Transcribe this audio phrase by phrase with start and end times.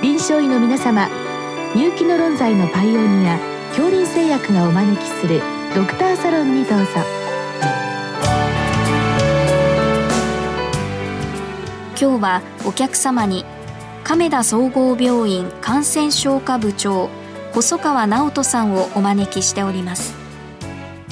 [0.00, 1.08] 臨床医の皆様
[1.74, 3.36] 入気の論剤のパイオニア
[3.70, 5.42] 恐林製薬がお招きする
[5.74, 6.86] ドクターサロンにどうぞ。
[12.00, 13.44] 今日はお客様に
[14.04, 17.10] 亀田総合病院感染症科部長
[17.52, 20.14] 細川直人さんをお招きしております。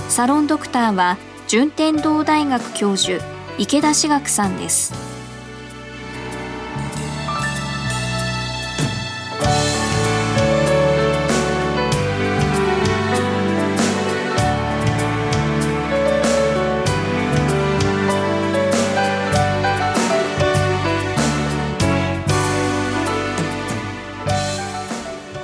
[0.08, 1.18] サロンドクターは
[1.48, 3.20] 順天堂大学教授
[3.58, 5.05] 池田志学さんです。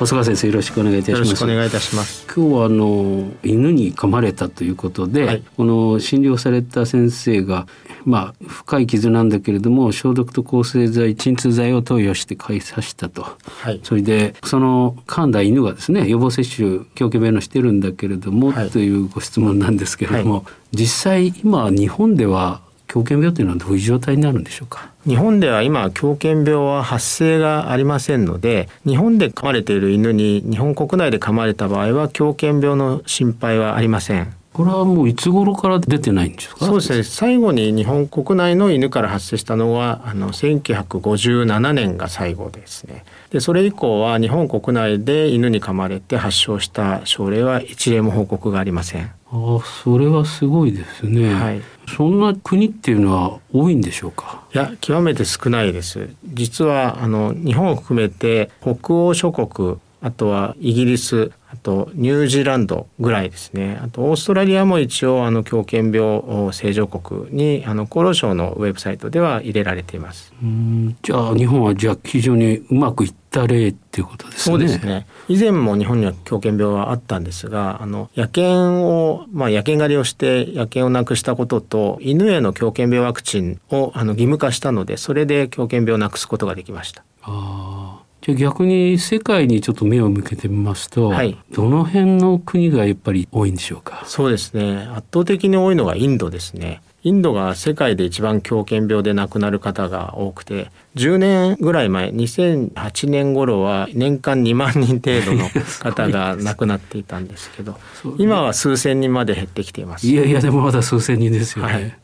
[0.02, 1.19] 細川先生よろしくお願いいたします。
[1.19, 2.27] よろしくお願いいたします。
[2.27, 7.69] 今日はあの犬に噛まれたということで、はい、この診療された先生が
[8.05, 24.90] まあ深い傷なんだけれども消毒と抗生剤鎮痛剤を投与して飼いさしたと、はい、それでその噛んだ犬がですね予防接種狂犬病のしてるんだけれども、はい、というご質問なんですけれども、実際今日本では狂犬病というのはどういう状態になるんでしょうか？
[25.07, 34.33] 日本では今狂犬病は発生がありませんので日本で噛まれている犬に日本国内で噛まれた場合は狂犬病の心配はありません。
[34.53, 36.67] これはもういつ頃から出てないんですか？
[36.67, 37.03] そうですね。
[37.05, 43.05] 最後に日本国内の犬から発生したのはあの1957年が最後ですね。
[43.30, 49.11] でそれ以降は日本国内で犬に噛まれて発症した症例は一例も報告がありません。
[49.33, 51.33] あそれはすごいですね。
[51.33, 51.63] はい。
[51.96, 54.43] そんな国っていうのは多いんでしょうか？
[54.54, 56.09] いや極めて少ないです。
[56.32, 74.43] 実はあの日本を含めて北欧諸国あとはイギリスあとニュージーランドぐらいですねあとオーストラリアも一応あの狂犬病正常国にあの厚労省のウェブサイトでは入れられていますうんじゃあ日本はじゃあ非常にうまくいった例っていうことですね。
[74.43, 75.06] そうですね。
[75.28, 87.03] 以前も日本には狂犬病はあったんですがあの野犬をまあ野犬狩りをして野犬をなくしたことと犬への狂犬病ワクチンをあの義務化したのでそれで狂犬病をなくすことができました。
[87.23, 94.05] ああじゃあ逆に世界にちょっと目を向けてみますと、はい、どの辺の国がやっぱり多いんでしょうか？
[94.06, 94.87] そうですね。
[94.95, 105.49] 圧倒的に多いのがインドですねインドが世界で一番狂犬病で亡くなる方が多くて10年ぐらい前2008年頃は年間2万人程度の
[105.81, 107.77] 方が亡くなっていたんですけど
[108.19, 110.07] 今は数千人まで減ってきています。
[110.07, 111.99] いやいやでもまだ数千人ですよね、はい。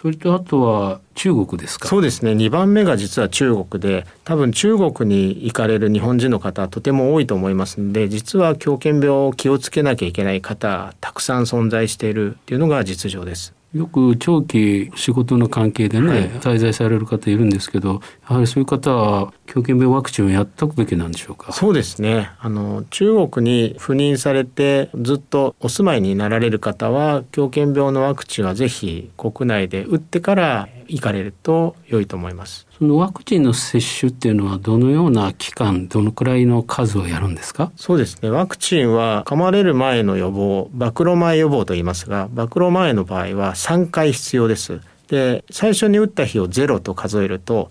[0.00, 1.88] それとあとは中国ですか？
[1.88, 2.30] そうですね。
[2.32, 13.52] 2番目が実は中国で多分中国に行かれる日本人の方はとても多いと思いますので実は狂犬病を気をつけなきゃいけない方たくさん存在しているっていうのが実情です。
[13.74, 21.52] よく長期仕事の関係でね、はい、滞在される方いるんですけどやはりそういう方は狂犬病ワクチンをやっとくべきなんでしょうか？
[21.52, 22.30] そうですね。
[22.38, 32.66] あの中国に赴任されてずっとお住まいになられる方は狂犬病のワクチンはぜひ国内で打ってから行かれると良いと思います。
[32.78, 37.72] そのワクチンの接種っていうのはどのような期間どのくらいの数をやるんですか？
[37.76, 38.28] そうですね。
[38.28, 44.82] ワクチンは噛まれる前の予防暴露前予防と言いますが暴露前の場合は3回必要です。
[45.08, 47.70] で最初に打った日を0と数えると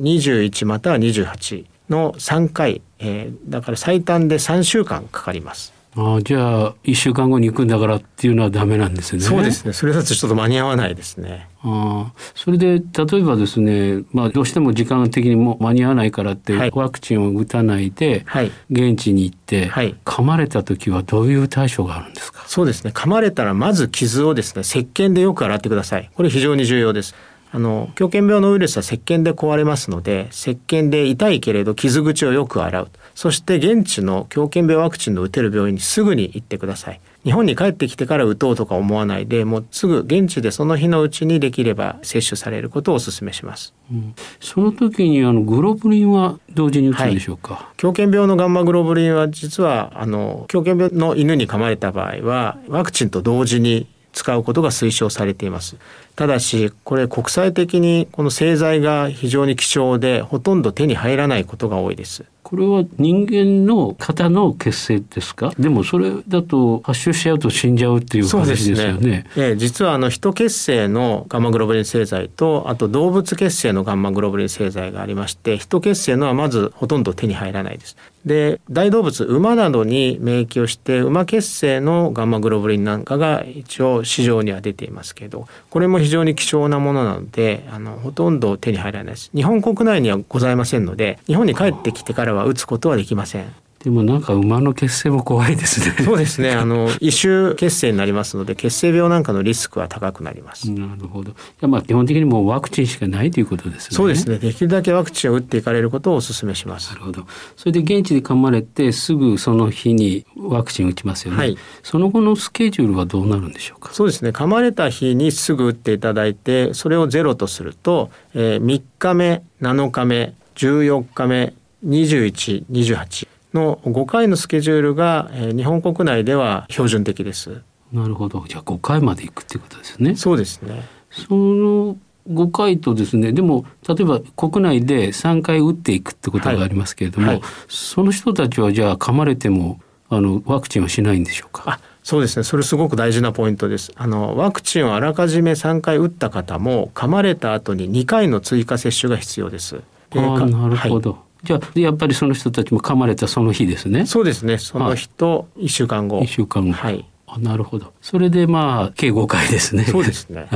[0.00, 9.22] 0721または28の3回、えー、だから最短で3週間かかりますあじゃあ1週間後に行くんだからっていうのはダメなんですね。
[9.22, 9.72] そうですね。
[9.72, 11.48] それだとちょっと間に合わないですね。
[11.62, 22.42] あそれで例えばですね、まあ、どうしても時間的にも間に合わないからって、ワクチンを打たないで、はい、現地に行って、はい、噛まれた時はどういう対処があるんですか？
[22.48, 22.90] そうですね。
[22.90, 26.10] 噛まれたらまず傷をですね、石鹸でよく洗ってください。
[26.12, 27.14] これ非常に重要です。
[27.54, 32.88] あの狂犬病のウイルスは石鹸で壊れますので石鹸で痛いけれど傷口をよく洗う。
[33.14, 37.00] そして現地の狂犬病ワクチンの打てる病院にすぐに行ってください。
[37.22, 55.76] 日本に帰ってきてから打とうとか思わないでもうすぐ現地でその日のうちにできれば接種されることをお勧めします、うん、その時にあのグロブリンは同時に打つんでしょうか、はい、狂犬病のガンマグロブリンは実はあの狂犬病の犬に噛まれた場合はワクチンと同時に使うことが推奨されています
[56.16, 65.52] ただしこれ国際的にこの製剤が非常に希少でほとんど手に入らないことが多いですこれは人間の型の血清ですか？
[65.58, 69.24] でもそれだと発症しちゃうと死んじゃうっていう話ですよね。
[69.34, 77.96] ええ、実はあの人血清のガンマグロブリン製剤とあと動物血清のガンマグロブリン製剤がありまして人血清のはまずほとんど手に入らないです。
[78.26, 89.30] で大動物馬などに免疫をして馬血清のガンマグロブリンなんかが一応市場には出ていますけどこれも非常に貴重なものなのであのほとんど手に入らないです。
[89.34, 93.63] 日本国内にはございませんので日本に帰ってきてからは打つことはできません。
[93.84, 95.94] でもなんか馬の血清も怖いですね。
[96.02, 96.52] そうですね。
[96.52, 100.70] あの異種血清になりますので血清病なんかのリスクは高くなります。
[100.70, 101.32] なるほど。
[101.32, 103.96] いやまあ基本的にもうワクチンしかないということですね。
[103.96, 104.38] そうですね。
[104.38, 106.92] できるだけワクチンを打っていかれることをお勧めします。
[106.92, 107.26] なるほど。
[107.56, 111.36] それで現地で噛まれてすぐその日にワクチン打ちますよね。
[111.36, 111.58] はい。
[111.82, 113.92] その後のスケジュールはどうなるんでしょうか？
[113.92, 114.30] そうですね。
[114.30, 121.52] 噛まれた日にすぐ打っていただいてそれをゼロとすると、えー、3日目、7日目、14日目、
[121.84, 127.62] 21、28の5回のスケジュールが、えー、日本国内では標準的です。
[127.92, 128.44] なるほど。
[128.48, 130.16] じゃあ5回まで行くっていうことですね。
[130.16, 130.82] そうですね。
[131.10, 131.96] その
[132.30, 141.64] 5回とですねでも例えば国内で3回打っていくってことがありますけれども、はいはい、その人たちはじゃあ噛まれてもあのワクチンはしないんでしょうか？
[141.66, 149.80] あそうですねそれすごく大事なポイントですあのワクチンをあらかじめ3回打った方も噛まれた後に2回の追加接種が必要です
[150.10, 150.16] あ
[150.46, 154.06] なるほど、はいじゃあやっぱりその人たちも噛まれたその日ですね。
[154.06, 154.58] そうですね。
[154.58, 156.20] その日と一週間後。
[156.22, 156.72] 一週間後。
[156.72, 157.04] はい。
[157.38, 157.92] なるほど。
[158.00, 159.84] それでまあ計5回ですね。
[159.84, 160.46] そうですね。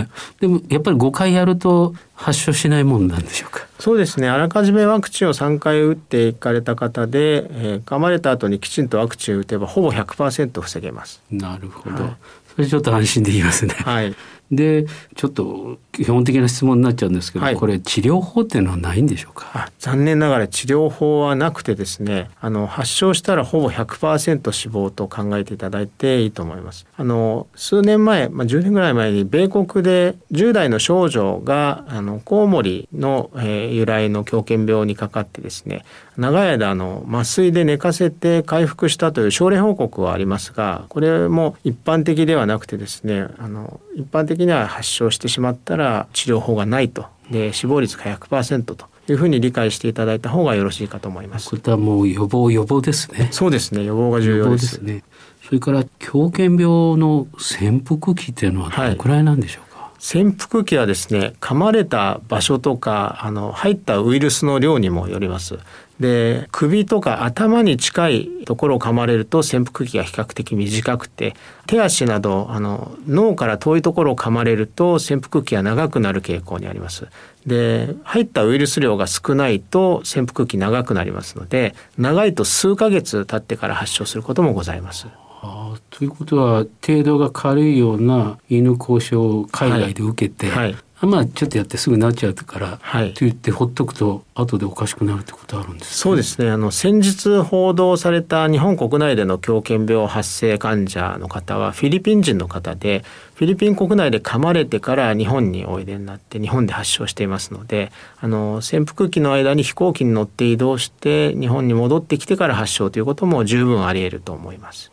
[0.41, 3.67] でもやっぱり5回やると発症しないもんなんでしょうか？
[3.81, 4.29] そうですね。
[4.29, 11.21] あらかじめワクチンを3回打っていかれた方で、えー、噛まれた後にきちんとワクチンを打てばほぼ100%防げます。
[11.33, 12.05] なるほど。
[12.05, 12.17] はい、
[12.55, 13.75] それちょっと安心できますね。
[13.75, 14.15] はい。
[14.51, 14.87] で
[15.17, 19.71] ちょっと基本的な質問になっちゃうんですけど、はい、これ治療法っていうのはないんでしょうか？
[19.79, 26.87] 残念ながら治療法はなくてですねあの発症したらほぼ100%死亡と考えていただいていいと思います。
[26.97, 35.85] あの数年前、まあ、10年ぐらい前に米国で10代の少女があのコウモリの、えー、由来の狂犬病にかかってですね
[36.17, 51.51] 長い間の麻酔で寝かせて回復したという症例報告はありますがこれも一般的ではなくてですねあの一般的には発症してしまったら治療法がないとで死亡率が100%というふうに理解していただいた方がよろしいかと思います。
[51.51, 53.29] これはもう予防予防ですね。
[53.33, 54.73] そうですね予防が重要です。
[54.73, 55.03] ですね。
[55.47, 59.63] それから狂犬病の潜伏期っていうのはどのくらいなんでしょうか？
[59.63, 59.68] はい
[59.99, 65.59] 潜伏期はですね噛まれた場所とかあの入ったウイルスの量にもよります
[66.01, 71.35] で首とか頭に近いところを噛まれると潜伏期が比較的短くて
[71.67, 77.09] 手足などあの脳から遠いところを噛まれると潜伏期が長くなる傾向にあります。
[77.47, 85.09] で入ったウイルス量が少ないと潜伏期長くなりますので長いと数ヶ月経ってから発症することもございます。
[85.43, 90.73] あということは程度が軽いような犬交渉を海外で受けて、はい。
[90.73, 96.51] はいまあちょっとやってすぐなっちゃうから、はい、と言ってほっとくと後でおかしくなるってことあるんです、ね、そうですね。
[96.51, 103.05] あの先日報道された日本国内での狂犬病発生患者の方はフィリピン人の方で
[103.35, 114.91] フィリピン国内で噛まれてから日本においでになって日本で発症していますのであの潜伏期の間に飛行機に乗って移動して日本に戻ってきてから発症ということも十分あり得ると思います。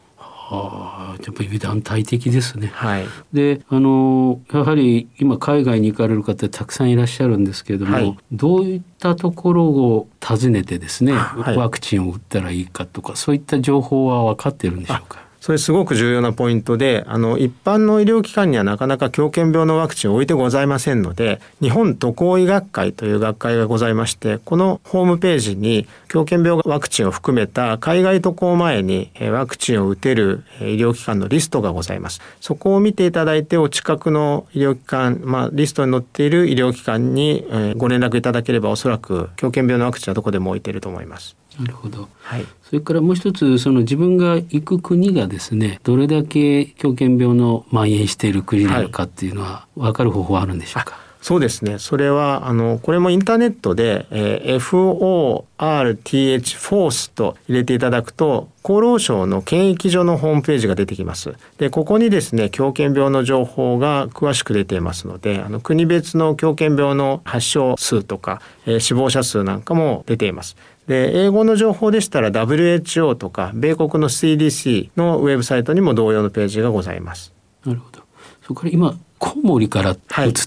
[0.48, 2.68] はあ、やっぱり団体的ですね。
[2.74, 15.25] はい、であのやはり今海外に行かれる方たくさんいらっしゃるんですけれども、はい、どういったところを訪ねてですね、はい、ワクチンを打ったらいいかとかそういった情報は分かってるんでしょうか？
[15.46, 32.22] それすごく重要なポイントで、あの、一般の医療機関にはなかなか狂犬病のワクチンを置いてございませんので、日本渡航医学会という学会がございまして、このホームページに狂犬病ワクチンを含めた海外渡航前にワクチンを打てる医療機関のリストがございます。
[32.42, 37.46] そこを見ていただいて、お近くの医療機関、まあ、リストに載っている医療機関に
[37.78, 41.36] ご連絡いただければ、おそらく狂犬病のワクチンはどこでも置いていると思います。
[41.60, 42.10] なるほど。
[42.22, 42.46] はい。
[42.64, 51.80] それからもう一つその自分が行く国がですねどれだけ狂犬病の蔓延している国なのかっていうのは分かる方法はあるんでしょうか、そうですね。
[51.80, 61.34] それは、あの、これもインターネットで、えー、FORTH フォースと入れていただくと、厚労省の検疫所のホームページが出てきます。
[61.58, 70.56] で、ここにですね、狂犬病の情報が詳しく出ていますので、あの、国別の狂犬病の発症数とか、えー、死亡者数なんかも出ています。
[70.88, 77.34] で、英語の情報でしたら WHO とか米国の CDC のウェブサイトにも同様のページがございます。
[77.66, 78.04] なるほど。
[78.44, 79.98] そこから今コウモリから移っ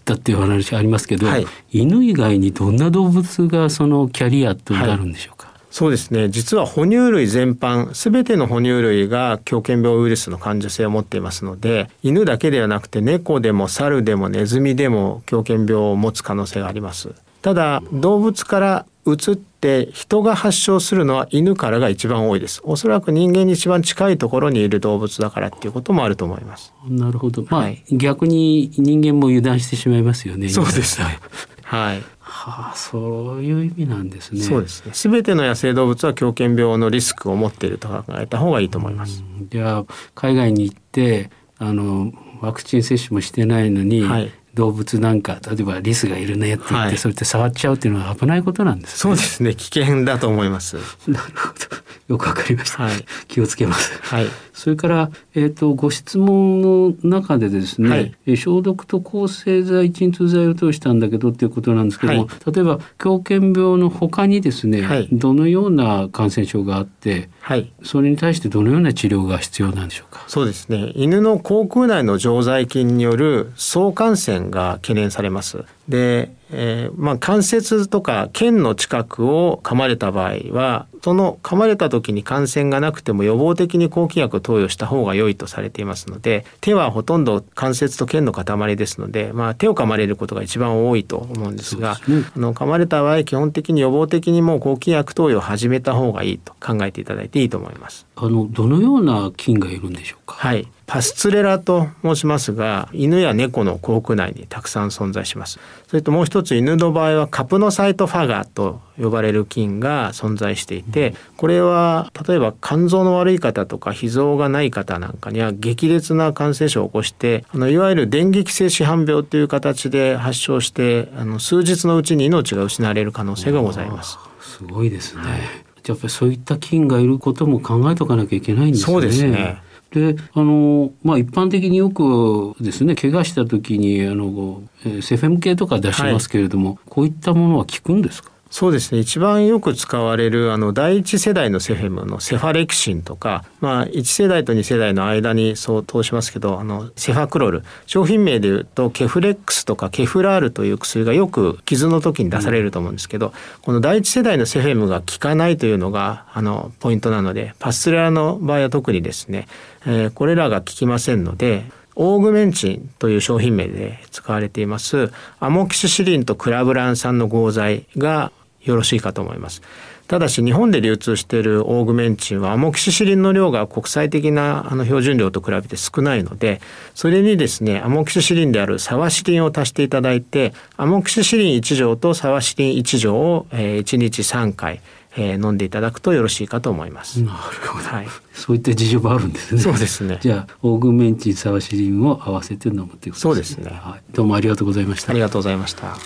[0.04, 6.28] たっていう話ありますけど、はい、犬以外にどんな動物がそのキャリアとなるんでしょうか、はい、そうですね。
[6.28, 17.10] 実は哺乳類全般すべての哺乳類が狂犬病ウイルスの患者性を持っていますので犬だけではなくて猫でも猿でもネズミでも狂犬病を持つ可能性があります。
[17.40, 22.60] ただ動物から移っで人が発症するのは犬からが一番多いです。
[22.64, 26.72] おそらく人間に一番近いところにいる動物だからっていうこともあると思います。
[26.88, 27.42] なるほど。
[27.48, 30.48] まあ、はい、逆に人間も油断してしまいますよね。
[30.48, 31.18] そうですね。
[31.64, 32.02] はい。
[32.20, 34.40] はあ、そういう意味なんですね。
[34.42, 34.92] そうですね。
[34.94, 39.24] すべての野生動物は狂犬病のリスクを持っていると考えた方がいいと思います。
[39.50, 39.84] じゃあ
[40.14, 48.96] 海外に行ってあのワクチン接種もしてないのに、はい、動物なんか例えばリスがいるねって言って、はい、それって触っちゃうっていうのは危ないことなんですね。
[48.98, 50.76] そうですね危険だと思います。
[51.06, 51.76] なるほど
[52.08, 52.84] よくわかりました。
[52.84, 53.92] はい、気をつけます。
[54.02, 54.26] はい。
[54.54, 57.88] それからえっ、ー、とご質問の中でですね、
[58.26, 70.24] はい、消毒と抗生剤鎮痛剤を通したんだけどっていうことなんですけども、はい、例えば狂犬病のほかにですね、はい、どのような感染症があって、はい、それに対してどのような治療が必要なんでしょうか？
[70.26, 70.92] そうですね。
[70.96, 75.64] 犬の口腔内の常在菌による相感染が懸念されます。
[75.88, 98.06] で、えー、まあ関節とか腱の近くを噛まれた場合はその噛まれた時に感染がなくても予防的に抗菌薬を投与した方が良いとされていますので手はほとんど関節と腱の塊ですので、まあ、手を噛まれることが一番多いと思うんですが、ね、あの噛まれた場合基本的に予防的にもう抗菌薬投与を始めた方がいいと考えていただいていいと思います。
[98.16, 100.34] あのどのような菌がいるんでしょうか？
[100.34, 124.16] はい、パスツレラと申しますが犬や猫の口腔内にたくさん存在しますそれともう一つ犬の場合はカプノサイトファガと呼ばれる菌が存在していてこれは例えば肝臓の悪い方とか脾臓がない方なんかには激烈な感染症を起こしてあのいわゆる電撃性市販病という形で発症してあの数日のうちに命が失われる可能性がございます。
[124.40, 125.40] すごいですね、はい、
[125.88, 128.92] やっぱりそういった菌がいることも考えとかなきゃいけないんですね。
[128.92, 134.62] そうですねであのまあ一般的によくですね怪我した時にあの
[135.00, 138.30] セフェム系とか出しますけれども、はい、こういったものは効くんですか？
[138.50, 139.00] そうですね。
[139.00, 147.62] 一番よく使われるあの第一世代のセフェムのセファレクシンとか、まあ、1世代と2世代の間にそう通しますけどあのセファクロル。
[147.86, 159.46] 商品名でいうとケフレックスとかケフラールという薬がよく傷の時に出されると思うんですけど、うん、この第一世代のセフェムが効かないというのがあのポイントなのでパスツレラの場合は特にですね、
[159.86, 161.64] えー、これらが効きませんので
[162.00, 165.10] オーグメンチンという商品名で使われています。
[165.40, 168.30] アモキシシリンとクラブラン酸の合剤が
[168.62, 169.62] よろしいかと思います。
[170.08, 176.62] ただし日本で流通しているオーグメンチンはアモキシシリンの量が国際的なあの標準量と比べて少ないので
[176.94, 184.80] それにですねアモキシシリンであるサワシリンを足していただいてアモキシシリン1錠とサワシリン1錠を、えー、1日3回
[185.16, 187.20] えー、飲んでいただくとよろしいかと思います。
[187.22, 187.84] なるほど。
[187.84, 188.06] はい。
[188.32, 189.60] そういった事情があるんですね。
[189.60, 190.18] そうですね。
[190.20, 193.20] じゃあオーグメンチンサワシリンを合わせて飲むということですね。
[193.20, 193.70] そうですね。
[193.70, 194.02] はい。
[194.12, 195.10] どうもありがとうございました。
[195.10, 195.96] ありがとうございました。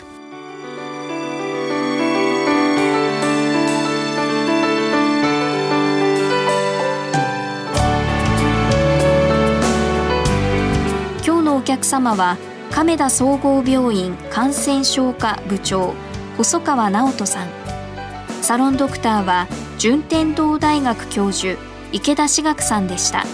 [11.82, 12.38] 客様は
[12.70, 15.94] 亀田総合病院感染症科部長
[16.36, 17.48] 細川直人さん。
[18.40, 19.48] サロンドクターは
[19.78, 21.60] 順天堂大学教授
[21.90, 23.24] 池田志学さんでした。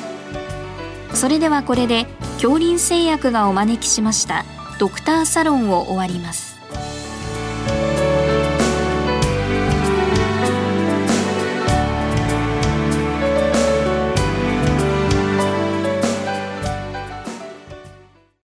[1.13, 2.07] それではこれで
[2.41, 4.47] 恐林製薬がお招きしました
[4.79, 6.48] ドクターサロンを終わります。